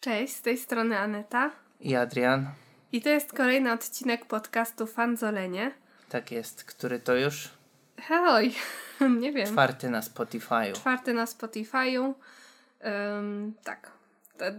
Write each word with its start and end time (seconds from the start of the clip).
Cześć, 0.00 0.36
z 0.36 0.42
tej 0.42 0.58
strony 0.58 0.98
Aneta. 0.98 1.50
I 1.80 1.96
Adrian. 1.96 2.46
I 2.92 3.02
to 3.02 3.08
jest 3.08 3.32
kolejny 3.32 3.72
odcinek 3.72 4.26
podcastu 4.26 4.86
Fanzolenie. 4.86 5.72
Tak 6.08 6.30
jest, 6.30 6.64
który 6.64 7.00
to 7.00 7.16
już? 7.16 7.48
Hej, 7.98 8.54
nie 9.20 9.32
wiem. 9.32 9.46
Czwarty 9.46 9.90
na 9.90 10.00
Spotify'u. 10.00 10.72
Czwarty 10.72 11.14
na 11.14 11.24
Spotify'u. 11.24 12.12
Um, 12.84 13.54
tak. 13.64 13.90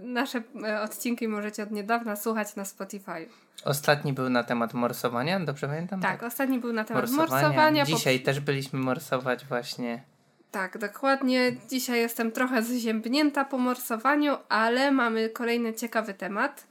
Nasze 0.02 0.42
e, 0.64 0.82
odcinki 0.82 1.28
możecie 1.28 1.64
od 1.64 1.72
niedawna 1.72 2.16
słuchać 2.16 2.56
na 2.56 2.64
Spotify'u. 2.64 3.28
Ostatni 3.66 4.14
był 4.14 4.30
na 4.30 4.44
temat 4.44 4.74
morsowania, 4.74 5.40
dobrze 5.40 5.68
pamiętam? 5.68 6.02
Tak, 6.02 6.20
tak. 6.20 6.28
ostatni 6.28 6.60
był 6.60 6.74
na 6.74 6.84
temat 6.84 7.12
morsowania. 7.12 7.48
morsowania 7.48 7.86
Dzisiaj 7.86 8.20
po... 8.20 8.26
też 8.26 8.40
byliśmy 8.40 8.80
morsować 8.80 9.46
właśnie. 9.46 10.04
Tak, 10.52 10.78
dokładnie. 10.78 11.56
Dzisiaj 11.70 12.00
jestem 12.00 12.32
trochę 12.32 12.64
zziębnięta 12.64 13.46
po 13.46 13.58
morsowaniu, 13.58 14.38
ale 14.50 14.92
mamy 14.92 15.30
kolejny 15.30 15.74
ciekawy 15.74 16.14
temat, 16.14 16.68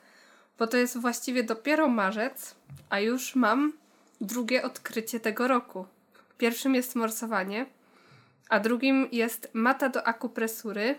bo 0.59 0.67
to 0.67 0.77
jest 0.77 0.99
właściwie 0.99 1.45
dopiero 1.45 1.89
marzec, 1.89 2.55
a 2.91 3.01
już 3.01 3.35
mam 3.35 3.73
drugie 4.21 4.63
odkrycie 4.63 5.21
tego 5.21 5.49
roku. 5.49 5.87
Pierwszym 6.39 6.75
jest 6.75 6.95
morsowanie, 6.97 7.67
a 8.49 8.61
drugim 8.61 9.09
jest 9.13 9.49
mata 9.53 9.89
do 9.89 10.07
akupresury, 10.07 10.95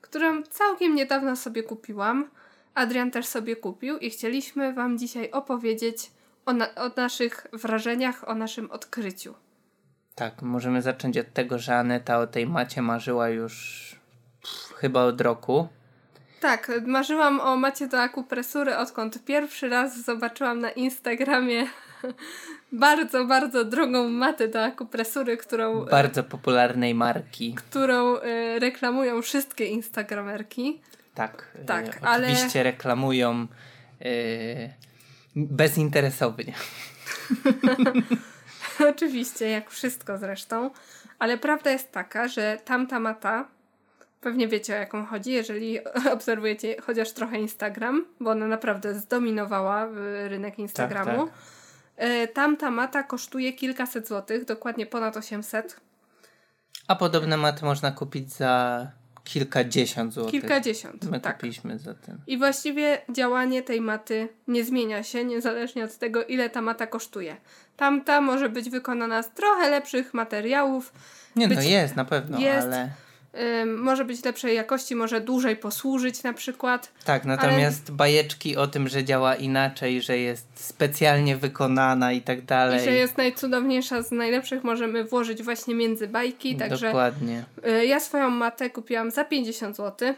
którą 0.00 0.42
całkiem 0.42 0.94
niedawno 0.94 1.36
sobie 1.36 1.62
kupiłam. 1.62 2.30
Adrian 2.74 3.10
też 3.10 3.26
sobie 3.26 3.56
kupił 3.56 3.98
i 3.98 4.10
chcieliśmy 4.10 4.72
Wam 4.72 4.98
dzisiaj 4.98 5.30
opowiedzieć 5.30 6.10
o, 6.46 6.52
na 6.52 6.74
o 6.74 6.90
naszych 6.96 7.46
wrażeniach, 7.52 8.28
o 8.28 8.34
naszym 8.34 8.70
odkryciu. 8.70 9.34
Tak, 10.16 10.42
możemy 10.42 10.82
zacząć 10.82 11.18
od 11.18 11.32
tego, 11.32 11.58
że 11.58 11.76
Aneta 11.76 12.18
o 12.18 12.26
tej 12.26 12.46
macie 12.46 12.82
marzyła 12.82 13.28
już 13.28 13.84
pff, 14.42 14.74
chyba 14.76 15.04
od 15.04 15.20
roku. 15.20 15.68
Tak, 16.40 16.70
marzyłam 16.86 17.40
o 17.40 17.56
macie 17.56 17.88
do 17.88 18.00
akupresury, 18.00 18.76
odkąd 18.76 19.24
pierwszy 19.24 19.68
raz 19.68 20.04
zobaczyłam 20.04 20.60
na 20.60 20.70
Instagramie 20.70 21.66
bardzo, 22.72 23.24
bardzo 23.24 23.64
drogą 23.64 24.08
matę 24.08 24.48
do 24.48 24.64
akupresury, 24.64 25.36
którą... 25.36 25.86
E, 25.86 25.90
bardzo 25.90 26.24
popularnej 26.24 26.94
marki. 26.94 27.54
Którą 27.54 28.16
y, 28.16 28.58
reklamują 28.58 29.22
wszystkie 29.22 29.66
instagramerki. 29.66 30.80
Tak, 31.14 31.56
tak 31.66 31.96
y, 31.96 32.00
ale... 32.02 32.32
oczywiście 32.32 32.62
reklamują 32.62 33.46
y, 34.02 34.70
bezinteresownie. 35.36 36.54
Oczywiście, 38.90 39.50
jak 39.50 39.70
wszystko 39.70 40.18
zresztą. 40.18 40.70
Ale 41.18 41.38
prawda 41.38 41.70
jest 41.70 41.92
taka, 41.92 42.28
że 42.28 42.58
tamta 42.64 43.00
mata, 43.00 43.48
pewnie 44.20 44.48
wiecie 44.48 44.74
o 44.74 44.76
jaką 44.76 45.06
chodzi, 45.06 45.32
jeżeli 45.32 45.78
obserwujecie 46.14 46.76
chociaż 46.82 47.12
trochę 47.12 47.38
Instagram, 47.38 48.04
bo 48.20 48.30
ona 48.30 48.46
naprawdę 48.46 48.94
zdominowała 48.94 49.88
rynek 50.28 50.58
Instagramu. 50.58 51.26
Tak, 51.26 51.34
tak. 51.96 52.32
Tamta 52.34 52.70
mata 52.70 53.02
kosztuje 53.02 53.52
kilkaset 53.52 54.08
złotych, 54.08 54.44
dokładnie 54.44 54.86
ponad 54.86 55.16
800. 55.16 55.80
A 56.88 56.96
podobne 56.96 57.36
maty 57.36 57.64
można 57.64 57.90
kupić 57.90 58.32
za 58.32 58.86
kilkadziesiąt 59.26 60.12
złotych. 60.12 60.40
Kilkadziesiąt. 60.40 61.10
My 61.10 61.20
tak. 61.20 61.36
kupiliśmy 61.36 61.78
za 61.78 61.94
ten. 61.94 62.18
I 62.26 62.38
właściwie 62.38 62.98
działanie 63.12 63.62
tej 63.62 63.80
maty 63.80 64.28
nie 64.48 64.64
zmienia 64.64 65.02
się, 65.02 65.24
niezależnie 65.24 65.84
od 65.84 65.98
tego, 65.98 66.24
ile 66.24 66.50
ta 66.50 66.62
mata 66.62 66.86
kosztuje. 66.86 67.36
Tamta 67.76 68.20
może 68.20 68.48
być 68.48 68.70
wykonana 68.70 69.22
z 69.22 69.30
trochę 69.30 69.70
lepszych 69.70 70.14
materiałów. 70.14 70.92
Nie, 71.36 71.48
no 71.48 71.54
być, 71.54 71.64
no 71.64 71.70
jest 71.70 71.96
na 71.96 72.04
pewno, 72.04 72.38
jest, 72.38 72.66
ale 72.66 72.90
może 73.66 74.04
być 74.04 74.24
lepszej 74.24 74.54
jakości, 74.54 74.94
może 74.94 75.20
dłużej 75.20 75.56
posłużyć 75.56 76.22
na 76.22 76.32
przykład. 76.32 76.92
Tak, 77.04 77.24
natomiast 77.24 77.82
ale... 77.88 77.96
bajeczki 77.96 78.56
o 78.56 78.66
tym, 78.66 78.88
że 78.88 79.04
działa 79.04 79.34
inaczej, 79.34 80.02
że 80.02 80.18
jest 80.18 80.46
specjalnie 80.54 81.36
wykonana 81.36 82.12
i 82.12 82.22
tak 82.22 82.44
dalej. 82.44 82.80
I 82.80 82.84
że 82.84 82.92
jest 82.92 83.16
najcudowniejsza 83.16 84.02
z 84.02 84.10
najlepszych, 84.10 84.64
możemy 84.64 85.04
włożyć 85.04 85.42
właśnie 85.42 85.74
między 85.74 86.08
bajki. 86.08 86.56
Także 86.56 86.86
Dokładnie. 86.86 87.44
Y, 87.66 87.86
ja 87.86 88.00
swoją 88.00 88.30
matę 88.30 88.70
kupiłam 88.70 89.10
za 89.10 89.24
50 89.24 89.76
zł. 89.76 90.14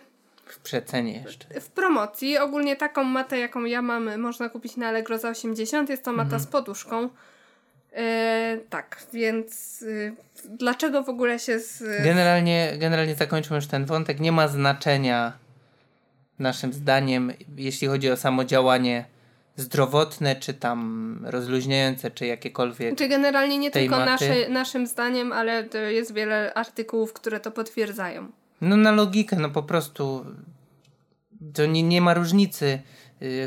W 0.47 0.59
przecenie 0.59 1.22
jeszcze. 1.25 1.60
W 1.60 1.69
promocji. 1.69 2.38
Ogólnie 2.38 2.76
taką 2.76 3.04
matę, 3.04 3.38
jaką 3.38 3.65
ja 3.65 3.82
mam, 3.82 4.21
można 4.21 4.48
kupić 4.48 4.76
na 4.76 4.88
Allegro 4.88 5.19
za 5.19 5.28
80. 5.28 5.91
Jest 5.91 6.04
to 6.04 6.12
mata 6.12 6.22
mhm. 6.22 6.42
z 6.42 6.47
poduszką. 6.47 7.09
E, 7.93 8.59
tak, 8.71 9.03
więc 9.12 9.82
y, 9.82 10.16
dlaczego 10.44 11.03
w 11.03 11.09
ogóle 11.09 11.38
się 11.38 11.59
z... 11.59 11.82
Generalnie, 12.04 12.72
generalnie 12.78 13.15
zakończmy 13.15 13.56
już 13.56 13.66
ten 13.66 13.84
wątek. 13.84 14.21
Nie 14.21 14.32
ma 14.32 14.49
znaczenia 14.49 15.32
naszym 16.38 16.72
zdaniem, 16.72 17.32
jeśli 17.56 17.88
chodzi 17.88 18.10
o 18.10 18.16
samo 18.16 18.44
działanie 18.44 19.04
zdrowotne, 19.56 20.37
czy 20.37 20.54
tam 20.54 21.21
rozluźniające, 21.27 22.10
czy 22.10 22.27
jakiekolwiek. 22.27 22.98
Czy 22.98 23.09
generalnie 23.09 23.59
nie 23.59 23.71
tylko 23.71 23.98
nasze, 24.04 24.48
naszym 24.48 24.87
zdaniem, 24.87 25.32
ale 25.32 25.69
jest 25.91 26.15
wiele 26.15 26.54
artykułów, 26.54 27.12
które 27.12 27.41
to 27.41 27.50
potwierdzają. 27.50 28.28
No 28.60 28.77
na 28.77 28.93
logikę, 28.93 29.37
no 29.37 29.50
po 29.50 29.62
prostu 29.62 30.27
to 31.54 31.66
nie, 31.66 31.82
nie 31.82 32.00
ma 32.00 32.15
różnicy 32.15 32.82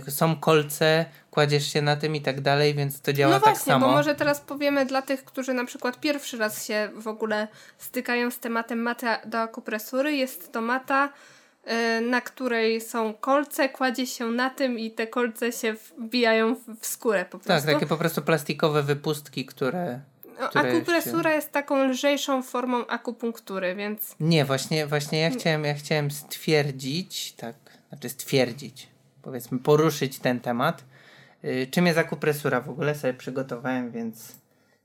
są 0.10 0.36
kolce, 0.36 1.06
kładziesz 1.32 1.74
się 1.74 1.82
na 1.82 1.96
tym 1.96 2.16
i 2.16 2.22
tak 2.22 2.42
dalej, 2.42 2.74
więc 2.74 3.02
to 3.02 3.14
działa 3.14 3.34
no 3.34 3.40
tak 3.40 3.54
właśnie, 3.54 3.74
samo. 3.74 3.88
bo 3.88 3.92
może 3.92 4.16
teraz 4.16 4.42
powiemy 4.42 4.86
dla 4.86 5.02
tych, 5.02 5.26
którzy 5.26 5.54
na 5.54 5.66
przykład 5.66 6.00
pierwszy 6.00 6.38
raz 6.38 6.66
się 6.66 6.90
w 6.96 7.08
ogóle 7.08 7.48
stykają 7.78 8.32
z 8.32 8.40
tematem 8.40 8.80
maty 8.80 9.06
do 9.26 9.40
akupresury. 9.40 10.16
Jest 10.16 10.52
to 10.52 10.62
mata, 10.62 11.10
y, 12.00 12.02
na 12.02 12.22
której 12.22 12.82
są 12.82 13.14
kolce, 13.14 13.70
kładzie 13.70 14.08
się 14.08 14.26
na 14.26 14.50
tym 14.50 14.80
i 14.80 14.92
te 14.92 15.08
kolce 15.08 15.52
się 15.52 15.76
wbijają 15.98 16.56
w 16.82 16.86
skórę 16.86 17.26
po 17.26 17.38
tak, 17.38 17.48
prostu. 17.48 17.66
Tak, 17.66 17.76
takie 17.76 17.88
po 17.88 17.98
prostu 17.98 18.22
plastikowe 18.22 18.84
wypustki, 18.84 19.46
które... 19.46 20.00
No, 20.40 20.62
akupresura 20.62 21.30
się... 21.30 21.36
jest 21.36 21.52
taką 21.52 21.88
lżejszą 21.88 22.44
formą 22.44 22.88
akupunktury, 22.88 23.76
więc... 23.76 24.16
Nie, 24.20 24.46
właśnie, 24.46 24.88
właśnie 24.88 25.20
ja 25.20 25.30
chciałem, 25.30 25.66
ja 25.66 25.74
chciałem 25.74 26.12
stwierdzić, 26.12 27.34
tak, 27.34 27.56
znaczy 27.90 28.10
stwierdzić, 28.10 28.91
powiedzmy 29.22 29.60
poruszyć 29.60 30.20
ten 30.20 30.40
temat. 30.40 30.84
Y, 31.44 31.68
czym 31.72 31.86
jest 31.86 32.00
akupresura 32.00 32.62
w 32.62 32.70
ogóle 32.70 32.96
sobie 32.96 33.14
przygotowałem, 33.14 33.92
więc 33.92 34.36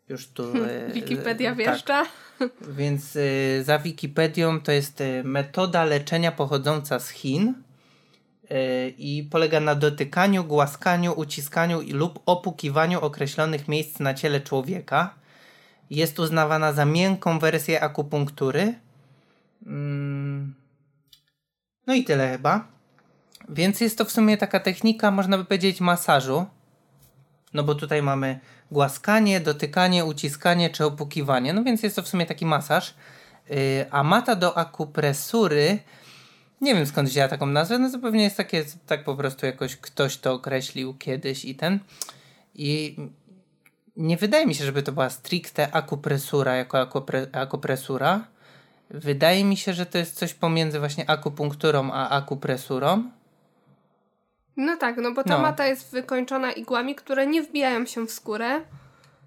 już 0.09 0.27
tu... 0.27 0.57
Y, 0.57 0.91
Wikipedia 0.93 1.53
y, 1.53 1.55
wieszcza. 1.55 2.07
Tak. 2.39 2.51
Więc 2.69 3.19
za 3.63 3.79
Wikipedią 3.79 4.61
to 4.61 4.73
jest 4.73 5.03
metoda 5.25 5.85
leczenia 5.85 6.33
pochodząca 6.33 6.99
z 6.99 7.11
Chin 7.11 7.55
i 8.99 9.29
polega 9.31 9.61
na 9.61 9.75
dotykaniu, 9.75 10.45
głaskaniu, 10.45 11.13
uciskaniu 11.13 11.81
lub 11.93 12.21
opukiwaniu 12.27 13.01
określonych 13.01 13.69
miejsc 13.69 14.01
na 14.01 14.15
ciele 14.15 14.41
człowieka. 14.41 15.15
Jest 15.91 16.19
uznawana 16.19 16.73
za 16.73 16.85
miękką 16.85 17.39
wersję 17.39 17.81
akupunktury. 17.81 18.75
Mm. 19.67 20.55
No 21.87 21.95
i 21.95 22.05
tyle 22.05 22.33
chyba. 22.33 22.76
Więc 23.49 23.81
jest 23.81 23.99
to 23.99 24.05
w 24.05 24.11
sumie 24.11 24.37
taka 24.37 24.61
technika, 24.61 25.11
można 25.11 25.39
by 25.39 25.45
powiedzieć, 25.45 25.81
masażu. 25.81 26.47
No 27.55 27.63
bo 27.63 27.75
tutaj 27.75 28.03
mamy 28.03 28.41
głaskanie, 28.71 29.41
dotykanie, 29.41 30.05
uciskanie 30.05 30.71
czy 30.71 30.85
opukiwanie. 30.85 31.53
No 31.53 31.65
więc 31.65 31.83
jest 31.83 31.97
to 31.97 32.03
w 32.03 32.09
sumie 32.09 32.27
taki 32.27 32.47
masaż. 32.47 32.95
Yy, 33.51 33.57
a 33.91 34.03
mata 34.03 34.37
do 34.37 34.59
akupresury, 34.59 35.79
nie 36.61 36.75
wiem 36.75 36.87
skąd 36.87 37.09
wzięła 37.09 37.29
taką 37.29 37.47
nazwę, 37.47 37.79
no 37.79 37.91
to 37.91 37.99
pewnie 37.99 38.25
jest 38.25 38.37
takie, 38.37 38.65
tak 38.87 39.05
po 39.05 39.17
prostu 39.17 39.47
jakoś 39.47 39.77
ktoś 39.77 40.17
to 40.17 40.33
określił 40.33 40.95
kiedyś 40.95 41.45
i 41.45 41.55
ten. 41.55 41.79
I 42.55 42.97
nie 43.97 44.17
wydaje 44.17 44.47
mi 44.47 44.55
się, 44.55 44.65
żeby 44.65 44.83
to 44.83 44.93
była 44.93 45.11
stricte 45.11 45.75
akupresura 45.75 46.57
jako 46.57 46.81
akupre, 46.81 47.27
akupresura. 47.33 48.25
Wydaje 48.91 49.45
mi 49.45 49.57
się, 49.57 49.75
że 49.75 49.87
to 49.87 49.99
jest 49.99 50.15
coś 50.15 50.35
pomiędzy 50.35 50.79
właśnie 50.79 51.11
akupunkturą 51.11 51.93
a 51.93 52.09
akupresurą. 52.09 53.11
No 54.57 54.77
tak, 54.77 54.97
no 54.97 55.13
bo 55.13 55.25
ta 55.25 55.37
no. 55.37 55.43
mata 55.43 55.67
jest 55.67 55.93
wykończona 55.93 56.53
igłami, 56.53 56.95
które 56.95 57.27
nie 57.27 57.43
wbijają 57.43 57.87
się 57.87 58.07
w 58.07 58.11
skórę, 58.11 58.61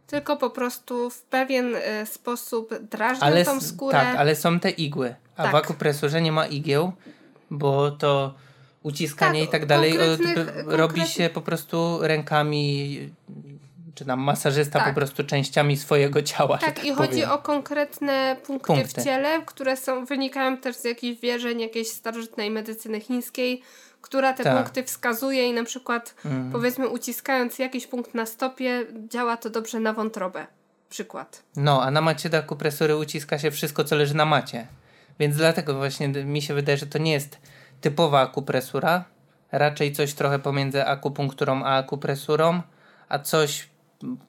tylko 0.07 0.38
po 0.38 0.50
prostu 0.50 1.09
w 1.09 1.21
pewien 1.21 1.75
y, 1.75 2.06
sposób 2.06 2.74
drażnią 2.92 3.24
ale, 3.24 3.45
tą 3.45 3.62
skórę. 3.62 3.98
Tak, 3.98 4.15
ale 4.15 4.36
są 4.36 4.59
te 4.59 4.69
igły, 4.69 5.15
a 5.36 5.44
tak. 5.44 5.51
w 5.51 5.56
akupresurze 5.56 6.21
nie 6.21 6.31
ma 6.31 6.48
igieł, 6.48 6.92
bo 7.51 7.92
to 7.92 8.33
uciskanie 8.83 9.39
tak, 9.39 9.50
i 9.50 9.51
tak 9.51 9.65
dalej 9.65 9.98
robi 10.65 11.07
się 11.07 11.30
po 11.33 11.42
prostu 11.42 12.00
rękami 12.01 13.00
czy 14.00 14.06
tam 14.06 14.19
masażysta 14.19 14.80
tak. 14.80 14.88
po 14.88 14.96
prostu 14.96 15.24
częściami 15.24 15.78
swojego 15.78 16.22
ciała. 16.22 16.57
Tak, 16.57 16.75
tak 16.75 16.86
i 16.86 16.92
powiem. 16.92 16.96
chodzi 16.96 17.25
o 17.25 17.38
konkretne 17.38 18.36
punkty, 18.46 18.68
punkty, 18.68 19.01
w 19.01 19.04
ciele, 19.04 19.42
które 19.46 19.78
są, 19.78 20.06
wynikają 20.06 20.57
też 20.57 20.75
z 20.75 20.84
jakichś 20.84 21.22
wierzeń 21.22 21.62
jakiejś 21.62 21.88
starożytnej 21.88 22.51
medycyny 22.51 23.01
chińskiej, 23.01 23.62
która 24.01 24.34
te 24.34 24.44
tak. 24.44 24.57
punkty 24.57 24.84
wskazuje 24.84 25.50
i 25.50 25.54
na 25.54 25.63
przykład 25.63 26.16
mhm. 26.25 26.51
powiedzmy 26.51 26.88
uciskając 26.88 27.60
jakiś 27.60 27.88
punkt 27.88 28.13
na 28.13 28.25
stopie 28.25 28.86
działa 29.10 29.38
to 29.38 29.50
dobrze 29.50 29.80
na 29.80 29.94
wątrobę. 29.94 30.48
Przykład. 30.90 31.44
No, 31.56 31.84
a 31.84 31.92
na 31.92 32.01
macie 32.01 32.30
do 32.30 32.38
akupresury 32.38 32.98
uciska 32.98 33.40
się 33.40 33.51
wszystko, 33.51 33.84
co 33.84 33.96
leży 33.96 34.16
na 34.16 34.25
macie. 34.25 34.68
Więc 35.19 35.36
dlatego 35.36 35.74
właśnie 35.74 36.07
mi 36.07 36.42
się 36.42 36.54
wydaje, 36.54 36.78
że 36.78 36.86
to 36.86 36.98
nie 36.98 37.12
jest 37.12 37.38
typowa 37.81 38.22
akupresura, 38.22 39.06
raczej 39.51 39.92
coś 39.92 40.13
trochę 40.13 40.40
pomiędzy 40.40 40.86
akupunkturą 40.86 41.63
a 41.63 41.78
akupresurą, 41.78 42.62
a 43.10 43.19
coś 43.19 43.69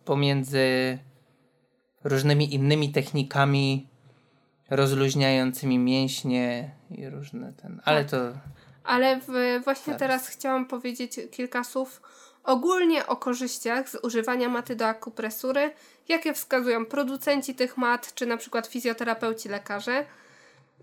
pomiędzy 0.05 0.99
różnymi 2.05 2.55
innymi 2.55 2.93
technikami 2.93 3.87
rozluźniającymi 4.71 5.79
mięśnie 5.79 6.71
i 6.91 7.09
różne 7.09 7.53
ten. 7.53 7.81
Ale 7.85 8.05
to 8.05 8.17
Ale 8.85 9.21
w, 9.21 9.27
właśnie 9.65 9.93
Zaraz. 9.93 9.99
teraz 9.99 10.29
chciałam 10.29 10.67
powiedzieć 10.67 11.21
kilka 11.31 11.65
słów 11.65 12.03
ogólnie 12.45 13.07
o 13.07 13.17
korzyściach 13.17 13.89
z 13.89 13.95
używania 14.03 14.49
maty 14.49 14.77
do 14.77 14.87
akupresury, 14.87 15.73
jakie 16.09 16.35
wskazują 16.35 16.87
producenci 16.87 17.55
tych 17.55 17.77
mat, 17.77 18.15
czy 18.15 18.27
na 18.27 18.37
przykład 18.37 18.67
fizjoterapeuci, 18.67 19.49
lekarze. 19.49 20.05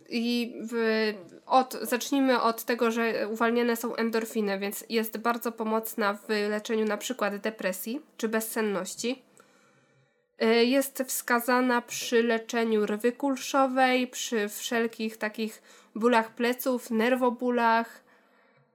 I 0.09 0.53
w, 0.71 1.13
od, 1.45 1.77
zacznijmy 1.81 2.41
od 2.41 2.63
tego, 2.63 2.91
że 2.91 3.27
uwalniane 3.31 3.75
są 3.75 3.95
endorfiny, 3.95 4.59
więc 4.59 4.85
jest 4.89 5.17
bardzo 5.17 5.51
pomocna 5.51 6.13
w 6.13 6.29
leczeniu 6.29 6.85
na 6.85 6.97
przykład 6.97 7.35
depresji 7.35 8.01
czy 8.17 8.29
bezsenności. 8.29 9.21
Y, 10.43 10.65
Jest 10.65 11.03
wskazana 11.07 11.81
przy 11.81 12.23
leczeniu 12.23 12.85
rwy 12.85 13.11
kulszowej, 13.11 14.07
przy 14.07 14.49
wszelkich 14.49 15.17
takich 15.17 15.61
bólach 15.95 16.35
pleców, 16.35 16.91
nerwobólach. 16.91 18.03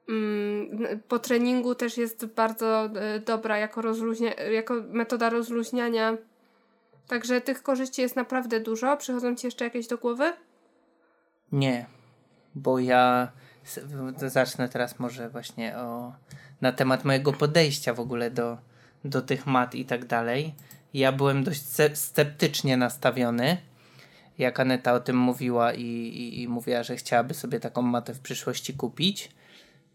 Mm, 0.08 1.00
Po 1.08 1.18
treningu 1.18 1.74
też 1.74 1.98
jest 1.98 2.26
bardzo 2.26 2.86
y, 3.16 3.20
dobra 3.20 3.58
jako, 3.58 3.82
rozluźnia, 3.82 4.34
jako 4.34 4.74
metoda 4.88 5.30
rozluźniania. 5.30 6.16
Także 7.08 7.40
tych 7.40 7.62
korzyści 7.62 8.02
jest 8.02 8.16
naprawdę 8.16 8.60
dużo. 8.60 8.96
Przychodzą 8.96 9.34
Ci 9.36 9.46
jeszcze 9.46 9.64
jakieś 9.64 9.86
do 9.86 9.98
głowy? 9.98 10.32
Nie, 11.52 11.86
bo 12.54 12.78
ja 12.78 13.32
zacznę 14.16 14.68
teraz 14.68 14.98
może 14.98 15.28
właśnie 15.28 15.76
o 15.76 16.12
na 16.60 16.72
temat 16.72 17.04
mojego 17.04 17.32
podejścia 17.32 17.94
w 17.94 18.00
ogóle 18.00 18.30
do, 18.30 18.58
do 19.04 19.22
tych 19.22 19.46
mat 19.46 19.74
i 19.74 19.84
tak 19.84 20.04
dalej. 20.04 20.54
Ja 20.94 21.12
byłem 21.12 21.44
dość 21.44 21.62
sce- 21.62 21.96
sceptycznie 21.96 22.76
nastawiony, 22.76 23.56
jak 24.38 24.60
Aneta 24.60 24.92
o 24.92 25.00
tym 25.00 25.16
mówiła 25.16 25.72
i, 25.72 25.82
i, 25.82 26.42
i 26.42 26.48
mówiła, 26.48 26.82
że 26.82 26.96
chciałaby 26.96 27.34
sobie 27.34 27.60
taką 27.60 27.82
matę 27.82 28.14
w 28.14 28.20
przyszłości 28.20 28.74
kupić. 28.74 29.30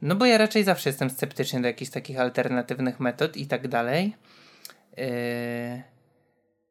No 0.02 0.16
bo 0.16 0.26
ja 0.26 0.38
raczej 0.38 0.64
zawsze 0.64 0.90
jestem 0.90 1.10
sceptyczny 1.10 1.62
do 1.62 1.68
jakichś 1.68 1.92
takich 1.92 2.20
alternatywnych 2.20 3.00
metod 3.00 3.38
i 3.38 3.48
tak 3.48 3.68
dalej. 3.68 4.16
Yy, 4.98 5.04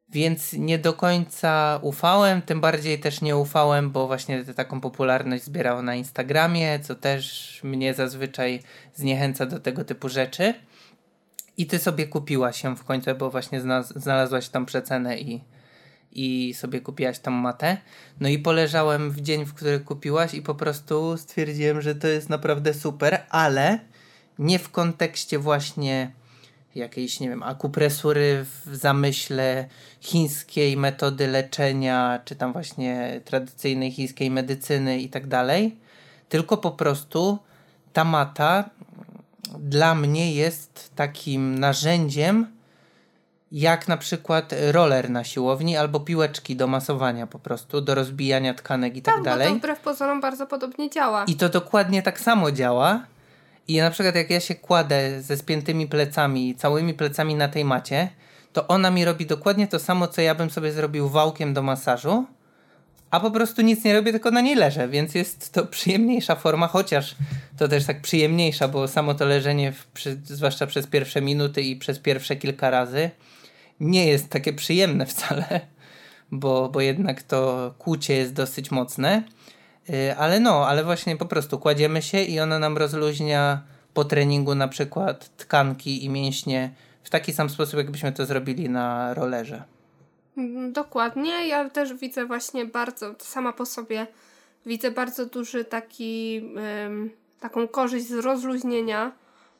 więc 0.09 0.53
nie 0.53 0.79
do 0.79 0.93
końca 0.93 1.79
ufałem, 1.81 2.41
tym 2.41 2.61
bardziej 2.61 2.99
też 2.99 3.21
nie 3.21 3.37
ufałem, 3.37 3.91
bo 3.91 4.07
właśnie 4.07 4.43
taką 4.43 4.81
popularność 4.81 5.43
zbierało 5.43 5.81
na 5.81 5.95
Instagramie, 5.95 6.79
co 6.79 6.95
też 6.95 7.59
mnie 7.63 7.93
zazwyczaj 7.93 8.63
zniechęca 8.93 9.45
do 9.45 9.59
tego 9.59 9.83
typu 9.83 10.09
rzeczy. 10.09 10.53
I 11.57 11.67
ty 11.67 11.79
sobie 11.79 12.07
kupiłaś 12.07 12.61
się 12.61 12.75
w 12.75 12.83
końcu, 12.83 13.15
bo 13.15 13.29
właśnie 13.29 13.61
zna- 13.61 13.83
znalazłaś 13.83 14.49
tam 14.49 14.65
przecenę 14.65 15.19
i, 15.19 15.43
i 16.11 16.53
sobie 16.53 16.81
kupiłaś 16.81 17.19
tą 17.19 17.31
matę. 17.31 17.77
No 18.19 18.29
i 18.29 18.39
poleżałem 18.39 19.11
w 19.11 19.21
dzień, 19.21 19.45
w 19.45 19.53
który 19.53 19.79
kupiłaś 19.79 20.33
i 20.33 20.41
po 20.41 20.55
prostu 20.55 21.17
stwierdziłem, 21.17 21.81
że 21.81 21.95
to 21.95 22.07
jest 22.07 22.29
naprawdę 22.29 22.73
super, 22.73 23.25
ale 23.29 23.79
nie 24.39 24.59
w 24.59 24.69
kontekście 24.69 25.39
właśnie 25.39 26.11
jakiejś, 26.77 27.19
nie 27.19 27.29
wiem, 27.29 27.43
akupresury 27.43 28.45
w 28.65 28.75
zamyśle 28.75 29.65
chińskiej 30.01 30.77
metody 30.77 31.27
leczenia, 31.27 32.19
czy 32.25 32.35
tam 32.35 32.53
właśnie 32.53 33.21
tradycyjnej 33.25 33.91
chińskiej 33.91 34.31
medycyny 34.31 34.99
i 34.99 35.09
tak 35.09 35.27
dalej, 35.27 35.75
tylko 36.29 36.57
po 36.57 36.71
prostu 36.71 37.37
ta 37.93 38.03
mata 38.03 38.69
dla 39.59 39.95
mnie 39.95 40.33
jest 40.33 40.91
takim 40.95 41.59
narzędziem, 41.59 42.47
jak 43.51 43.87
na 43.87 43.97
przykład 43.97 44.53
roller 44.71 45.09
na 45.09 45.23
siłowni 45.23 45.77
albo 45.77 45.99
piłeczki 45.99 46.55
do 46.55 46.67
masowania 46.67 47.27
po 47.27 47.39
prostu, 47.39 47.81
do 47.81 47.95
rozbijania 47.95 48.53
tkanek 48.53 48.97
i 48.97 49.01
tak, 49.01 49.15
Tak, 49.15 49.23
dalej. 49.23 49.47
bo 49.47 49.53
to 49.53 49.59
wbrew 49.59 49.79
pozorom 49.79 50.21
bardzo 50.21 50.47
podobnie 50.47 50.89
działa. 50.89 51.25
I 51.27 51.35
to 51.35 51.49
dokładnie 51.49 52.01
tak 52.03 52.19
samo 52.19 52.51
działa. 52.51 53.03
I 53.67 53.77
na 53.77 53.91
przykład 53.91 54.15
jak 54.15 54.29
ja 54.29 54.39
się 54.39 54.55
kładę 54.55 55.21
ze 55.21 55.37
spiętymi 55.37 55.87
plecami, 55.87 56.55
całymi 56.55 56.93
plecami 56.93 57.35
na 57.35 57.47
tej 57.47 57.65
macie, 57.65 58.09
to 58.53 58.67
ona 58.67 58.91
mi 58.91 59.05
robi 59.05 59.25
dokładnie 59.25 59.67
to 59.67 59.79
samo, 59.79 60.07
co 60.07 60.21
ja 60.21 60.35
bym 60.35 60.49
sobie 60.49 60.71
zrobił 60.71 61.09
wałkiem 61.09 61.53
do 61.53 61.61
masażu, 61.61 62.25
a 63.11 63.19
po 63.19 63.31
prostu 63.31 63.61
nic 63.61 63.83
nie 63.83 63.93
robię, 63.93 64.11
tylko 64.11 64.31
na 64.31 64.41
niej 64.41 64.55
leżę, 64.55 64.87
więc 64.87 65.15
jest 65.15 65.53
to 65.53 65.65
przyjemniejsza 65.65 66.35
forma, 66.35 66.67
chociaż 66.67 67.15
to 67.57 67.67
też 67.67 67.85
tak 67.85 68.01
przyjemniejsza, 68.01 68.67
bo 68.67 68.87
samo 68.87 69.13
to 69.13 69.25
leżenie, 69.25 69.71
w, 69.71 69.85
przy, 69.87 70.17
zwłaszcza 70.23 70.67
przez 70.67 70.87
pierwsze 70.87 71.21
minuty 71.21 71.61
i 71.61 71.75
przez 71.75 71.99
pierwsze 71.99 72.35
kilka 72.35 72.69
razy, 72.69 73.09
nie 73.79 74.05
jest 74.05 74.29
takie 74.29 74.53
przyjemne 74.53 75.05
wcale, 75.05 75.61
bo, 76.31 76.69
bo 76.69 76.81
jednak 76.81 77.23
to 77.23 77.73
kłucie 77.77 78.13
jest 78.13 78.33
dosyć 78.33 78.71
mocne. 78.71 79.23
Y, 79.89 80.15
Ale 80.17 80.39
no, 80.39 80.67
ale 80.67 80.83
właśnie 80.83 81.17
po 81.17 81.25
prostu 81.25 81.59
kładziemy 81.59 82.01
się 82.01 82.21
i 82.21 82.39
ona 82.39 82.59
nam 82.59 82.77
rozluźnia 82.77 83.61
po 83.93 84.03
treningu 84.03 84.55
na 84.55 84.67
przykład 84.67 85.37
tkanki 85.37 86.05
i 86.05 86.09
mięśnie 86.09 86.73
w 87.03 87.09
taki 87.09 87.33
sam 87.33 87.49
sposób, 87.49 87.77
jakbyśmy 87.77 88.11
to 88.11 88.25
zrobili 88.25 88.69
na 88.69 89.13
rollerze. 89.13 89.63
Mm, 90.37 90.73
Dokładnie. 90.73 91.47
Ja 91.47 91.69
też 91.69 91.93
widzę 91.93 92.25
właśnie 92.25 92.65
bardzo, 92.65 93.15
sama 93.19 93.53
po 93.53 93.65
sobie 93.65 94.07
widzę 94.67 94.91
bardzo 94.91 95.25
duży 95.25 95.65
taki, 95.65 96.41
taką 97.39 97.67
korzyść 97.67 98.07
z 98.07 98.13
rozluźnienia. 98.13 99.11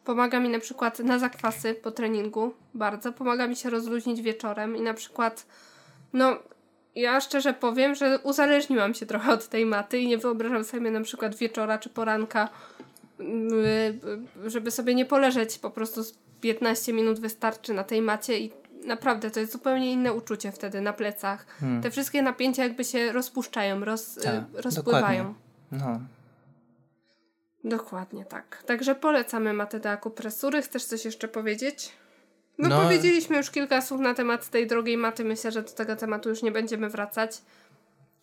Pomaga 0.06 0.40
mi 0.40 0.50
na 0.50 0.60
przykład 0.60 1.00
na 1.00 1.20
zakwasy 1.20 1.74
po 1.74 1.92
treningu 1.92 2.54
bardzo. 2.74 3.14
Pomaga 3.14 3.48
mi 3.48 3.56
się 3.56 3.70
rozluźnić 3.70 4.22
wieczorem 4.22 4.78
i 4.78 4.82
na 4.82 4.94
przykład, 4.94 5.46
no, 6.14 6.38
ja 6.98 7.22
szczerze 7.22 7.54
powiem, 7.54 7.96
że 7.96 8.20
uzależniłam 8.20 8.94
się 8.94 9.06
trochę 9.06 9.34
od 9.34 9.48
tej 9.48 9.66
maty 9.66 10.00
i 10.00 10.08
nie 10.08 10.18
wyobrażam 10.18 10.64
sobie 10.64 10.92
na 10.92 11.02
przykład 11.02 11.36
wieczora 11.36 11.78
czy 11.78 11.90
poranka, 11.90 12.50
yy, 13.20 14.50
żeby 14.50 14.72
sobie 14.72 14.96
nie 14.96 15.06
poleżeć 15.06 15.60
po 15.60 15.70
prostu 15.70 16.04
z 16.04 16.14
15 16.42 16.94
minut 16.94 17.20
wystarczy 17.20 17.74
na 17.74 17.84
tej 17.84 18.02
macie 18.02 18.40
i 18.40 18.52
naprawdę 18.86 19.32
to 19.32 19.40
jest 19.40 19.52
zupełnie 19.52 19.92
inne 19.92 20.14
uczucie 20.14 20.52
wtedy 20.52 20.82
na 20.82 20.94
plecach. 20.94 21.46
Hmm. 21.60 21.82
Te 21.82 21.92
wszystkie 21.92 22.22
napięcia 22.22 22.64
jakby 22.64 22.84
się 22.84 23.12
rozpuszczają, 23.12 23.86
roz, 23.86 24.16
Tak, 24.16 24.36
y, 24.60 24.62
rozpływają. 24.62 25.34
No. 25.72 26.00
Dokładnie 27.64 28.26
tak. 28.26 28.64
Także 28.66 28.96
polecamy 28.96 29.54
matę 29.54 29.80
do 29.80 29.90
akupresury. 29.90 30.62
Chcesz 30.62 30.86
coś 30.86 31.06
jeszcze 31.06 31.28
powiedzieć? 31.28 31.92
No, 32.58 32.70
No. 32.70 32.82
powiedzieliśmy 32.82 33.38
już 33.38 33.52
kilka 33.52 33.82
słów 33.82 34.02
na 34.02 34.14
temat 34.14 34.50
tej 34.50 34.68
drogiej 34.68 34.98
maty. 34.98 35.24
Myślę, 35.24 35.52
że 35.52 35.64
do 35.64 35.70
tego 35.72 35.96
tematu 35.96 36.30
już 36.30 36.44
nie 36.44 36.52
będziemy 36.52 36.90
wracać. 36.90 37.32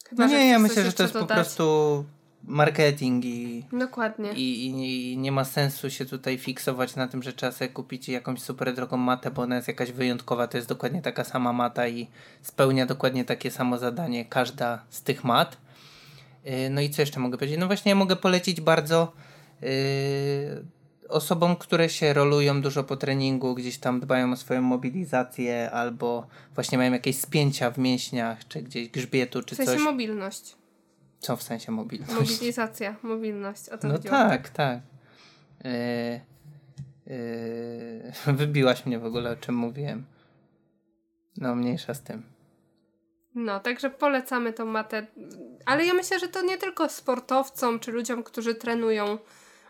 Chyba, 0.09 0.27
No 0.27 0.31
nie, 0.33 0.49
ja 0.49 0.59
myślę, 0.59 0.85
że 0.85 0.93
to 0.93 1.03
jest 1.03 1.13
po 1.13 1.21
dodać. 1.21 1.37
prostu 1.37 2.05
marketing 2.45 3.25
i, 3.25 3.65
Dokładnie. 3.73 4.33
i, 4.33 4.67
i, 4.67 5.13
i 5.13 5.19
nie 5.19 5.33
ma 5.33 5.45
sensu 5.45 5.91
się 5.91 6.05
tutaj 6.07 6.39
fiksować 6.39 6.97
na 6.97 7.09
tym, 7.09 7.23
że 7.23 7.33
trzeba 7.33 7.53
sobie 7.53 7.69
kupić 7.69 8.09
jakąś 8.09 8.41
super 8.43 8.75
drogą 8.75 8.97
matę, 8.97 9.31
bo 9.31 9.43
ona 9.43 9.57
jest 9.57 9.69
jakaś 9.69 9.93
wyjątkowa. 9.93 10.47
To 10.47 10.57
jest 10.57 10.69
dokładnie 10.69 11.03
taka 11.03 11.25
sama 11.25 11.53
mata 11.53 11.89
i 11.89 12.07
spełnia 12.43 12.87
dokładnie 12.87 13.25
takie 13.25 13.51
samo 13.51 13.79
zadanie 13.79 14.25
każda 14.25 14.83
z 14.91 15.03
tych 15.03 15.25
mat. 15.25 15.57
Yy, 16.45 16.71
No 16.71 16.81
i 16.81 16.91
co 16.91 17.03
jeszcze 17.03 17.21
mogę 17.21 17.39
powiedzieć? 17.39 17.59
No 17.61 17.67
właśnie 17.67 17.91
ja 17.91 17.97
mogę 17.97 18.17
polecić 18.17 18.61
bardzo 18.61 19.13
yy, 19.63 19.69
osobom, 21.09 21.57
które 21.57 21.89
się 21.89 22.13
rolują 22.13 22.63
dużo 22.63 22.85
po 22.85 22.97
treningu, 22.97 23.55
gdzieś 23.55 23.79
tam 23.79 24.01
dbają 24.01 24.33
o 24.33 24.37
swoją 24.37 24.63
mobilizację 24.63 25.71
albo 25.71 26.27
właśnie 26.55 26.79
mają 26.79 26.93
jakieś 26.93 27.19
spięcia 27.19 27.71
w 27.71 27.79
mięśniach, 27.79 28.49
czy 28.49 28.63
gdzieś 28.63 28.89
grzbietu, 28.89 29.43
czy 29.43 29.55
W 29.55 29.57
sensie 29.59 29.73
coś. 29.73 29.83
mobilność. 29.83 30.57
Co 31.21 31.37
w 31.37 31.43
sensie 31.43 31.73
mobilność? 31.73 32.13
Mobilizacja, 32.15 32.97
mobilność. 33.03 33.69
O 33.69 33.79
to 33.79 33.89
No 33.89 33.99
tak, 33.99 34.49
tak. 34.49 34.81
Yy, 35.65 36.21
yy, 38.27 38.33
wybiłaś 38.33 38.87
mnie 38.87 38.99
w 38.99 39.05
ogóle, 39.05 39.31
o 39.31 39.37
czym 39.37 39.55
mówiłem. 39.55 40.05
No, 41.37 41.55
mniejsza 41.55 41.95
z 41.95 42.03
tym. 42.03 42.23
No, 43.35 43.61
także 43.61 43.91
polecamy 43.91 44.53
tą 44.53 44.65
matę. 44.67 45.07
Ale 45.67 45.87
ja 45.87 45.95
myślę, 45.95 46.19
że 46.19 46.29
to 46.29 46.43
nie 46.43 46.59
tylko 46.59 46.89
sportowcom 46.89 47.81
czy 47.81 47.93
ludziom, 47.93 48.23
którzy 48.23 48.55
trenują. 48.55 49.19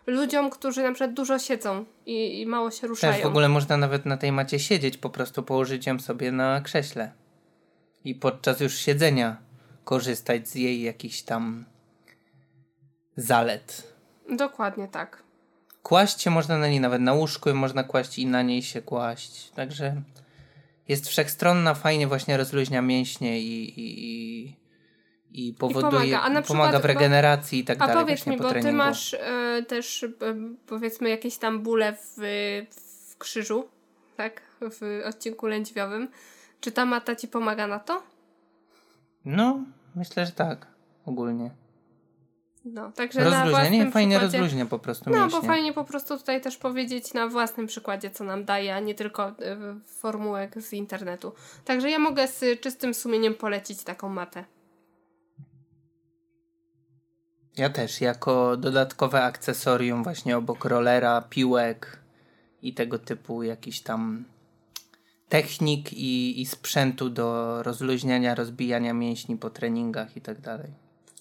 Ludziom, 0.07 0.49
którzy 0.49 0.83
na 0.83 0.91
przykład 0.91 1.13
dużo 1.13 1.39
siedzą 1.39 1.85
i, 2.05 2.41
i 2.41 2.45
mało 2.45 2.71
się 2.71 2.87
ruszają. 2.87 3.13
Też 3.13 3.23
w 3.23 3.25
ogóle 3.25 3.49
można 3.49 3.77
nawet 3.77 4.05
na 4.05 4.17
tej 4.17 4.31
macie 4.31 4.59
siedzieć, 4.59 4.97
po 4.97 5.09
prostu 5.09 5.43
położyć 5.43 5.87
ją 5.87 5.99
sobie 5.99 6.31
na 6.31 6.61
krześle. 6.61 7.11
I 8.03 8.15
podczas 8.15 8.59
już 8.59 8.75
siedzenia 8.75 9.37
korzystać 9.83 10.47
z 10.47 10.55
jej 10.55 10.81
jakichś 10.81 11.21
tam 11.21 11.65
zalet. 13.17 13.93
Dokładnie 14.29 14.87
tak. 14.87 15.23
Kłaść 15.83 16.21
się 16.21 16.29
można 16.29 16.57
na 16.57 16.67
niej 16.67 16.79
nawet 16.79 17.01
na 17.01 17.13
łóżku, 17.13 17.53
można 17.53 17.83
kłaść 17.83 18.19
i 18.19 18.25
na 18.25 18.41
niej 18.41 18.61
się 18.61 18.81
kłaść. 18.81 19.51
Także 19.51 20.01
jest 20.87 21.07
wszechstronna, 21.07 21.73
fajnie 21.73 22.07
właśnie 22.07 22.37
rozluźnia 22.37 22.81
mięśnie 22.81 23.39
i, 23.39 23.79
i, 23.79 24.03
i, 24.05 24.55
i 25.35 25.53
powoduje, 25.53 25.91
pomaga. 25.91 26.21
A 26.21 26.29
na 26.29 26.41
pomaga 26.41 26.69
przykład- 26.69 26.81
w 26.81 26.85
regeneracji 26.85 27.59
i 27.59 27.65
tak 27.65 27.77
A 27.81 27.87
dalej. 27.87 28.03
powiedz 28.03 28.19
właśnie 28.19 28.31
mi, 28.31 28.37
po 28.37 28.43
bo 28.43 28.53
ty 28.61 28.73
masz 28.73 29.13
e, 29.13 29.63
też 29.67 30.03
e, 30.03 30.09
powiedzmy 30.67 31.09
jakieś 31.09 31.37
tam 31.37 31.59
bóle 31.59 31.93
w, 31.93 32.15
w 33.11 33.17
krzyżu, 33.17 33.67
tak? 34.17 34.41
W 34.61 35.01
odcinku 35.05 35.47
lędźwiowym. 35.47 36.07
Czy 36.61 36.71
ta 36.71 36.85
mata 36.85 37.15
ci 37.15 37.27
pomaga 37.27 37.67
na 37.67 37.79
to? 37.79 38.03
No, 39.25 39.59
myślę, 39.95 40.25
że 40.25 40.31
tak. 40.31 40.67
Ogólnie. 41.05 41.51
No, 42.65 42.91
także 42.91 43.19
na 43.19 43.25
Rozluźnia, 43.25 43.51
własnym 43.51 43.85
nie? 43.85 43.91
Fajnie 43.91 44.15
przykładzie... 44.15 44.37
rozluźnia 44.37 44.65
po 44.65 44.79
prostu 44.79 45.09
No, 45.09 45.19
mięśnie. 45.23 45.41
bo 45.41 45.47
fajnie 45.47 45.73
po 45.73 45.83
prostu 45.83 46.17
tutaj 46.17 46.41
też 46.41 46.57
powiedzieć 46.57 47.13
na 47.13 47.27
własnym 47.27 47.67
przykładzie, 47.67 48.09
co 48.09 48.23
nam 48.23 48.45
daje, 48.45 48.75
a 48.75 48.79
nie 48.79 48.95
tylko 48.95 49.29
y, 49.29 49.33
formułek 49.85 50.61
z 50.61 50.73
internetu. 50.73 51.33
Także 51.65 51.89
ja 51.89 51.99
mogę 51.99 52.27
z 52.27 52.59
czystym 52.61 52.93
sumieniem 52.93 53.33
polecić 53.35 53.83
taką 53.83 54.09
matę. 54.09 54.43
Ja 57.57 57.69
też, 57.69 58.01
jako 58.01 58.57
dodatkowe 58.57 59.23
akcesorium 59.23 60.03
właśnie 60.03 60.37
obok 60.37 60.65
rollera, 60.65 61.21
piłek 61.21 61.99
i 62.61 62.73
tego 62.73 62.99
typu 62.99 63.43
jakiś 63.43 63.81
tam 63.81 64.25
technik 65.29 65.93
i, 65.93 66.41
i 66.41 66.45
sprzętu 66.45 67.09
do 67.09 67.59
rozluźniania, 67.63 68.35
rozbijania 68.35 68.93
mięśni 68.93 69.37
po 69.37 69.49
treningach 69.49 70.17
i 70.17 70.21
tak 70.21 70.41
dalej. 70.41 70.71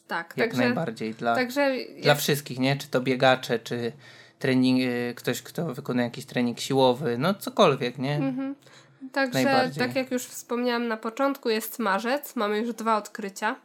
Tak, 0.07 0.35
Jak 0.37 0.49
także, 0.49 0.65
najbardziej. 0.65 1.15
Dla, 1.15 1.35
także 1.35 1.77
dla 2.01 2.09
jak, 2.13 2.19
wszystkich, 2.19 2.59
nie? 2.59 2.77
Czy 2.77 2.89
to 2.89 3.01
biegacze, 3.01 3.59
czy 3.59 3.93
trening, 4.39 4.81
ktoś, 5.15 5.43
kto 5.43 5.75
wykonuje 5.75 6.05
jakiś 6.05 6.25
trening 6.25 6.61
siłowy, 6.61 7.19
no 7.19 7.35
cokolwiek, 7.35 7.99
nie? 7.99 8.17
Mhm. 8.17 8.55
Także, 9.13 9.71
tak 9.79 9.97
jak 9.97 10.11
już 10.11 10.25
wspomniałam 10.25 10.89
na 10.89 10.97
początku, 10.97 11.49
jest 11.49 11.79
marzec. 11.79 12.37
Mamy 12.37 12.59
już 12.59 12.75
dwa 12.75 12.97
odkrycia 12.97 13.57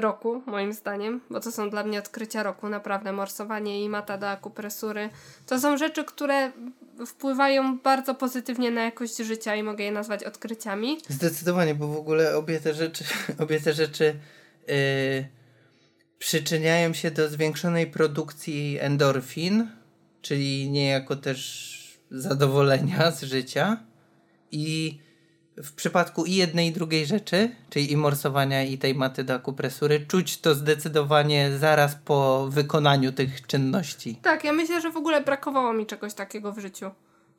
roku, 0.00 0.42
moim 0.46 0.72
zdaniem, 0.72 1.20
bo 1.30 1.40
to 1.40 1.52
są 1.52 1.70
dla 1.70 1.84
mnie 1.84 1.98
odkrycia 1.98 2.42
roku. 2.42 2.68
Naprawdę, 2.68 3.12
morsowanie 3.12 3.84
i 3.84 3.88
mata 3.88 4.18
do 4.18 4.28
akupresury. 4.28 5.10
To 5.46 5.60
są 5.60 5.76
rzeczy, 5.76 6.04
które 6.04 6.52
wpływają 7.06 7.78
bardzo 7.78 8.14
pozytywnie 8.14 8.70
na 8.70 8.82
jakość 8.82 9.16
życia 9.16 9.56
i 9.56 9.62
mogę 9.62 9.84
je 9.84 9.92
nazwać 9.92 10.24
odkryciami. 10.24 10.98
Zdecydowanie, 11.08 11.74
bo 11.74 11.88
w 11.88 11.96
ogóle 11.96 12.36
obie 12.36 12.60
te 12.60 12.74
rzeczy, 12.74 13.04
obie 13.42 13.60
te 13.60 13.72
rzeczy 13.72 14.14
yy, 14.68 14.74
przyczyniają 16.18 16.92
się 16.92 17.10
do 17.10 17.28
zwiększonej 17.28 17.86
produkcji 17.86 18.78
endorfin, 18.80 19.68
czyli 20.22 20.70
niejako 20.70 21.16
też 21.16 22.00
zadowolenia 22.10 23.10
z 23.10 23.22
życia. 23.22 23.84
I 24.52 24.98
w 25.56 25.72
przypadku 25.72 26.24
i 26.24 26.34
jednej 26.34 26.68
i 26.68 26.72
drugiej 26.72 27.06
rzeczy, 27.06 27.50
czyli 27.70 27.92
i 27.92 27.96
morsowania 27.96 28.62
i 28.64 28.78
tej 28.78 28.94
maty 28.94 29.24
do 29.24 29.34
akupresury, 29.34 30.06
czuć 30.06 30.38
to 30.38 30.54
zdecydowanie 30.54 31.58
zaraz 31.58 31.94
po 32.04 32.46
wykonaniu 32.50 33.12
tych 33.12 33.46
czynności. 33.46 34.16
Tak, 34.22 34.44
ja 34.44 34.52
myślę, 34.52 34.80
że 34.80 34.90
w 34.90 34.96
ogóle 34.96 35.20
brakowało 35.20 35.72
mi 35.72 35.86
czegoś 35.86 36.14
takiego 36.14 36.52
w 36.52 36.58
życiu. 36.58 36.90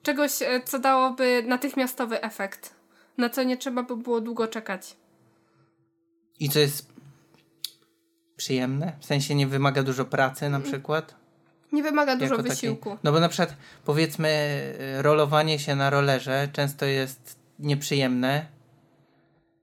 Czegoś, 0.04 0.42
e, 0.42 0.62
co 0.66 0.80
dałoby 0.80 1.44
natychmiastowy 1.48 2.22
efekt. 2.22 2.74
Na 3.18 3.30
co 3.30 3.44
nie 3.44 3.58
trzeba 3.58 3.84
by 3.84 3.98
było 3.98 4.22
długo 4.22 4.48
czekać. 4.48 4.96
I 6.40 6.50
co 6.50 6.60
jest 6.60 6.88
przyjemne, 8.38 8.94
w 9.00 9.06
sensie 9.06 9.36
nie 9.36 9.48
wymaga 9.48 9.84
dużo 9.84 10.06
pracy 10.06 10.50
na 10.50 10.60
przykład. 10.60 11.16
Nie 11.72 11.84
wymaga 11.84 12.16
dużo 12.16 12.26
jako 12.26 12.38
taki- 12.38 12.50
wysiłku. 12.50 12.98
No 13.04 13.12
bo 13.12 13.20
na 13.20 13.30
przykład 13.30 13.56
powiedzmy 13.86 14.30
y, 15.00 15.02
rolowanie 15.02 15.60
się 15.60 15.76
na 15.76 15.90
rollerze 15.90 16.48
często 16.54 16.86
jest 16.86 17.41
nieprzyjemne, 17.62 18.46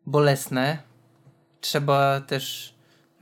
bolesne. 0.07 0.79
Trzeba 1.61 2.21
też 2.21 2.75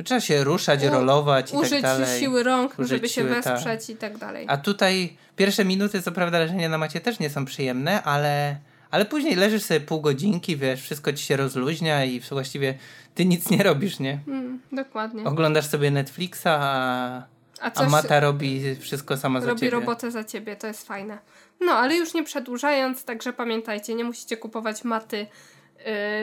trzeba 0.05 0.21
się 0.21 0.45
ruszać, 0.45 0.85
U- 0.85 0.89
rolować 0.91 1.53
i 1.53 1.57
Użyć 1.57 1.71
tak 1.73 1.83
dalej. 1.83 2.21
siły 2.21 2.43
rąk, 2.43 2.79
Użyć 2.79 2.89
żeby 2.91 3.09
się 3.09 3.15
siły, 3.15 3.35
tak. 3.35 3.45
wesprzeć 3.45 3.91
i 3.91 3.97
tak 3.97 4.19
dalej. 4.19 4.47
A 4.49 4.57
tutaj 4.57 5.17
pierwsze 5.37 5.65
minuty 5.65 6.03
co 6.03 6.13
prawda 6.13 6.39
leżenia 6.39 6.69
na 6.69 6.79
macie 6.79 7.01
też 7.01 7.19
nie 7.19 7.31
są 7.31 7.45
przyjemne, 7.45 8.03
ale 8.03 8.57
ale 8.91 9.05
później 9.05 9.37
leżysz 9.37 9.63
sobie 9.63 9.81
pół 9.81 10.01
godzinki, 10.01 10.57
wiesz, 10.57 10.83
wszystko 10.83 11.13
ci 11.13 11.25
się 11.25 11.37
rozluźnia 11.37 12.05
i 12.05 12.21
właściwie 12.21 12.75
ty 13.15 13.25
nic 13.25 13.51
nie 13.51 13.63
robisz, 13.63 13.99
nie? 13.99 14.19
Mm, 14.29 14.61
dokładnie. 14.73 15.25
Oglądasz 15.25 15.67
sobie 15.67 15.91
Netflixa, 15.91 16.47
a, 16.47 17.23
A 17.61 17.65
a 17.65 17.71
coś 17.71 17.91
Mata 17.91 18.21
robi 18.21 18.77
wszystko 18.81 19.17
sama 19.17 19.41
za 19.41 19.47
robi 19.47 19.61
ciebie. 19.61 19.71
robotę 19.71 20.11
za 20.11 20.25
ciebie, 20.25 20.57
to 20.57 20.67
jest 20.67 20.87
fajne. 20.87 21.19
No, 21.61 21.73
ale 21.73 21.97
już 21.97 22.15
nie 22.15 22.25
przedłużając, 22.25 23.05
także 23.05 23.33
pamiętajcie, 23.33 23.95
nie 23.95 24.05
musicie 24.05 24.37
kupować 24.37 24.85
maty 24.85 25.27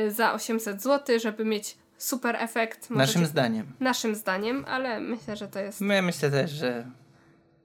yy, 0.04 0.12
za 0.12 0.34
800 0.34 0.82
zł, 0.82 1.20
żeby 1.20 1.46
mieć 1.46 1.78
super 1.98 2.36
efekt. 2.40 2.90
Naszym 2.90 2.98
Możecie- 2.98 3.26
zdaniem. 3.26 3.66
naszym 3.80 4.16
zdaniem, 4.16 4.66
ale 4.68 5.00
myślę, 5.00 5.36
że 5.36 5.48
to 5.48 5.60
jest 5.60 5.82
No 5.82 5.94
Ja 5.94 6.02
myślę 6.02 6.32
też, 6.32 6.52
że, 6.52 6.86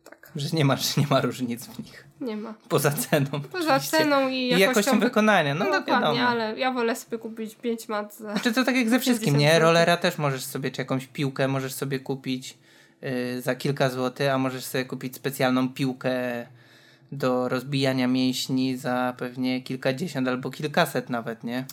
tak. 0.04 0.30
że 0.36 0.48
nie, 0.52 0.64
ma, 0.64 0.76
nie 0.96 1.06
ma 1.10 1.20
różnic 1.20 1.66
w 1.66 1.78
nich. 1.78 2.04
Nie 2.20 2.36
ma. 2.36 2.54
Poza 2.68 2.90
ceną. 2.90 3.26
Poza 3.52 3.74
oczywiście. 3.74 3.96
ceną 3.98 4.28
i 4.28 4.34
I 4.34 4.48
jakością, 4.48 4.68
jakością 4.68 5.00
wykonania. 5.00 5.54
No, 5.54 5.64
No, 5.64 5.70
dokładnie, 5.70 6.06
wiadomo. 6.18 6.28
ale 6.28 6.58
ja 6.58 6.72
wolę 6.72 6.96
sobie 6.96 7.18
kupić 7.18 7.54
5 7.54 7.88
mat 7.88 8.14
za... 8.14 8.32
Znaczy 8.32 8.52
to 8.52 8.64
tak 8.64 8.76
jak 8.76 8.88
ze 8.88 9.00
wszystkim, 9.00 9.34
50 9.34 9.52
nie? 9.54 9.58
Rollera 9.58 9.96
też 9.96 10.18
możesz 10.18 10.44
sobie, 10.44 10.70
czy 10.70 10.80
jakąś 10.82 11.06
piłkę 11.06 11.48
możesz 11.48 11.72
sobie 11.74 12.00
kupić 12.00 12.58
za 13.40 13.54
kilka 13.54 13.90
złotych, 13.90 14.30
a 14.30 14.38
możesz 14.38 14.64
sobie 14.64 14.84
kupić 14.84 15.16
specjalną 15.16 15.68
piłkę 15.68 16.46
do 17.12 17.48
rozbijania 17.48 18.08
mięśni 18.08 18.76
za 18.76 19.14
pewnie 19.18 19.62
kilkadziesiąt 19.62 20.28
albo 20.28 20.50
kilkaset 20.50 21.10
nawet, 21.10 21.44
nie? 21.44 21.64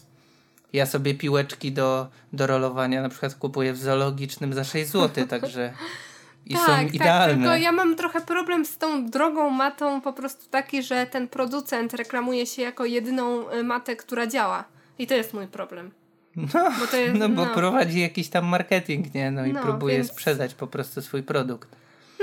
Ja 0.74 0.86
sobie 0.86 1.14
piłeczki 1.14 1.72
do, 1.72 2.08
do 2.34 2.48
rolowania 2.48 3.02
na 3.02 3.10
przykład 3.10 3.36
kupuję 3.36 3.74
w 3.74 3.78
zoologicznym 3.78 4.54
za 4.54 4.64
6 4.64 4.92
zł, 4.92 5.28
także 5.28 5.74
i 6.46 6.54
tak, 6.54 6.66
są 6.66 6.72
tak, 6.72 6.94
idealne. 6.94 7.36
tylko 7.36 7.56
ja 7.56 7.72
mam 7.72 7.96
trochę 7.96 8.22
problem 8.22 8.66
z 8.66 8.78
tą 8.78 9.06
drogą 9.06 9.50
matą 9.50 10.02
po 10.02 10.14
prostu 10.14 10.50
taki, 10.50 10.84
że 10.84 11.06
ten 11.06 11.28
producent 11.28 11.94
reklamuje 11.94 12.46
się 12.46 12.62
jako 12.62 12.86
jedyną 12.86 13.52
y, 13.52 13.64
matę, 13.64 13.96
która 13.96 14.28
działa. 14.28 14.64
I 15.00 15.08
to 15.08 15.14
jest 15.14 15.34
mój 15.34 15.48
problem. 15.48 15.92
No, 16.36 16.48
Bo 16.92 16.98
jest, 16.98 17.16
no 17.20 17.30
bo 17.30 17.46
no. 17.46 17.54
prowadzi 17.54 18.00
jakiś 18.02 18.30
tam 18.30 18.46
marketing, 18.46 19.14
nie? 19.14 19.32
No 19.32 19.46
i 19.46 19.54
No, 19.54 19.62
próbuje 19.62 19.98
więc- 19.98 20.12
sprzedać 20.12 20.54
po 20.54 20.68
prostu 20.68 21.02
swój 21.02 21.24
produkt. 21.24 21.76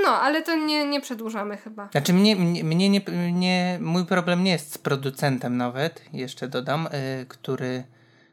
No, 0.04 0.08
ale 0.08 0.42
to 0.42 0.56
nie, 0.56 0.86
nie 0.86 1.00
przedłużamy 1.00 1.56
chyba. 1.56 1.88
Znaczy 1.92 2.12
mnie, 2.12 2.36
mnie, 2.36 2.64
mnie 2.64 2.88
nie, 2.88 3.00
nie, 3.32 3.78
mój 3.80 4.06
problem 4.06 4.44
nie 4.44 4.50
jest 4.50 4.72
z 4.72 4.78
producentem 4.78 5.56
nawet, 5.56 6.02
jeszcze 6.12 6.48
dodam, 6.48 6.86
y, 6.86 7.26
który, 7.28 7.84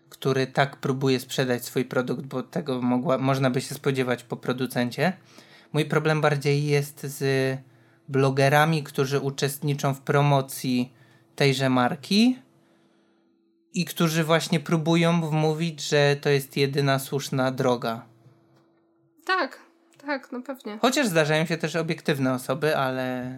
który 0.10 0.48
tak 0.48 0.78
próbuje 0.78 1.20
sprzedać 1.20 1.66
swój 1.66 1.86
produkt, 1.86 2.26
bo 2.26 2.44
tego 2.44 2.82
mogła, 2.82 3.18
można 3.18 3.50
by 3.50 3.62
się 3.62 3.76
spodziewać 3.76 4.24
po 4.24 4.38
producencie. 4.38 5.14
Mój 5.74 5.86
problem 5.86 6.22
bardziej 6.22 6.66
jest 6.66 7.02
z 7.04 7.58
blogerami, 8.08 8.84
którzy 8.84 9.20
uczestniczą 9.20 9.94
w 9.94 10.02
promocji 10.02 10.94
tejże 11.36 11.70
marki 11.70 12.40
i 13.74 13.86
którzy 13.86 14.24
właśnie 14.24 14.60
próbują 14.60 15.30
wmówić, 15.30 15.82
że 15.90 16.16
to 16.22 16.30
jest 16.30 16.58
jedyna 16.58 17.00
słuszna 17.00 17.52
droga. 17.52 18.06
Tak, 19.26 19.60
tak, 20.06 20.32
no 20.32 20.42
pewnie. 20.42 20.78
Chociaż 20.82 21.08
zdarzają 21.08 21.46
się 21.46 21.58
też 21.58 21.76
obiektywne 21.76 22.34
osoby, 22.34 22.78
ale 22.78 23.36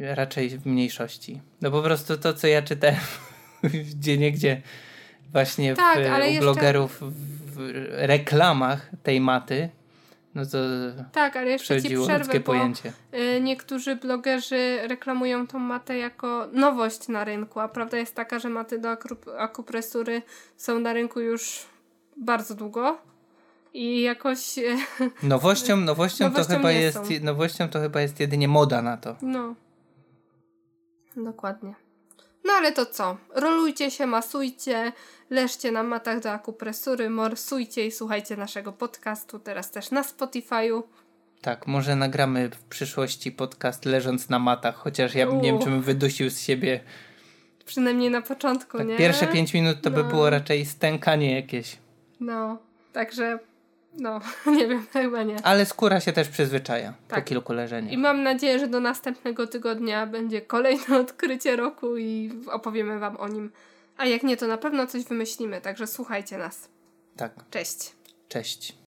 raczej 0.00 0.58
w 0.58 0.66
mniejszości. 0.66 1.40
No 1.60 1.70
po 1.70 1.82
prostu 1.82 2.18
to, 2.18 2.34
co 2.34 2.46
ja 2.46 2.62
czytałem 2.62 2.96
gdzie 3.96 4.18
niegdzie 4.18 4.62
właśnie 5.32 5.74
Tak, 5.74 5.98
w, 5.98 6.00
u 6.00 6.24
jeszcze- 6.24 6.40
blogerów 6.40 6.98
w 7.54 7.72
reklamach 7.90 8.90
tej 9.02 9.20
maty, 9.20 9.70
no 10.34 10.46
to 10.46 10.58
Tak, 11.12 11.36
ale 11.36 11.50
jeszcze 11.50 11.82
ci 11.82 11.96
przerwę, 12.04 12.40
pojęcie. 12.40 12.92
y, 13.36 13.40
niektórzy 13.40 13.96
blogerzy 13.96 14.78
reklamują 14.88 15.46
tą 15.46 15.58
matę 15.58 15.98
jako 15.98 16.48
nowość 16.52 17.08
na 17.08 17.24
rynku, 17.24 17.60
a 17.60 17.68
prawda 17.68 17.96
jest 17.98 18.14
taka, 18.14 18.38
że 18.38 18.48
maty 18.48 18.78
do 18.78 18.96
akupresury 19.38 20.22
są 20.56 20.80
na 20.80 20.92
rynku 20.92 21.20
już 21.20 21.66
bardzo 22.16 22.54
długo 22.54 22.98
i 23.74 24.00
jakoś, 24.02 24.58
y, 24.58 24.76
Nowością, 25.22 25.76
nowością, 25.90 26.24
to 26.24 26.30
Nowością 26.30 26.54
chyba 26.56 26.72
nie 26.72 26.80
jest, 26.80 26.98
nowością 27.22 27.68
to 27.68 27.80
chyba 27.80 28.00
jest 28.00 28.20
jedynie 28.20 28.48
moda 28.48 28.82
na 28.82 28.96
to. 28.96 29.16
no, 29.22 29.54
dokładnie. 31.16 31.74
No 32.50 32.56
ale 32.56 32.72
to 32.72 32.86
co? 32.86 33.16
Rolujcie 33.34 33.90
się, 33.90 34.06
masujcie, 34.06 34.92
leżcie 35.30 35.72
na 35.72 35.82
matach 35.82 36.20
do 36.20 36.30
akupresury, 36.30 37.10
morsujcie 37.10 37.86
i 37.86 37.92
słuchajcie 37.92 38.36
naszego 38.36 38.72
podcastu, 38.72 39.38
teraz 39.38 39.70
też 39.70 39.90
na 39.90 40.02
Spotify'u. 40.02 40.82
Tak, 41.42 41.66
może 41.66 41.96
nagramy 41.96 42.48
w 42.48 42.62
przyszłości 42.62 43.32
podcast 43.32 43.84
leżąc 43.84 44.28
na 44.28 44.38
matach, 44.38 44.74
chociaż 44.76 45.14
ja 45.14 45.24
nie 45.24 45.42
wiem, 45.52 45.58
czy 45.58 45.64
bym 45.64 45.82
wydusił 45.82 46.30
z 46.30 46.40
siebie. 46.40 46.80
Przynajmniej 47.66 48.10
na 48.10 48.22
początku, 48.22 48.78
Tak, 48.78 48.86
nie? 48.86 48.96
pierwsze 48.96 49.26
pięć 49.26 49.54
minut 49.54 49.76
to 49.82 49.90
by 49.90 50.02
No. 50.02 50.08
było 50.08 50.30
raczej 50.30 50.66
stękanie 50.66 51.34
jakieś. 51.36 51.76
No, 52.20 52.58
także 52.92 53.38
no, 53.98 54.20
nie 54.56 54.68
wiem, 54.68 54.86
chyba 54.92 55.22
nie. 55.22 55.36
Ale 55.42 55.66
skóra 55.66 56.00
się 56.00 56.12
też 56.12 56.28
przyzwyczaja 56.28 56.94
po 57.08 57.14
Tak. 57.14 57.24
kilku 57.24 57.52
I 57.52 57.56
leżeniach. 57.56 57.98
mam 58.00 58.22
nadzieję, 58.22 58.58
że 58.58 58.68
do 58.68 58.80
następnego 58.80 59.46
tygodnia 59.46 60.06
będzie 60.06 60.40
kolejne 60.40 60.98
odkrycie 61.00 61.56
roku 61.56 61.96
i 61.96 62.30
opowiemy 62.50 62.98
Wam 62.98 63.16
o 63.16 63.28
nim. 63.28 63.50
A 63.96 64.06
jak 64.06 64.22
nie, 64.22 64.36
to 64.36 64.46
na 64.46 64.56
pewno 64.56 64.86
coś 64.86 65.04
wymyślimy, 65.04 65.60
także 65.60 65.86
słuchajcie 65.86 66.38
nas. 66.38 66.68
Tak. 67.16 67.32
Cześć. 67.50 67.92
Cześć. 68.28 68.76